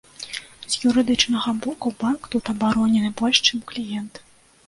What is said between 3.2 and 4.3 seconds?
больш, чым кліент.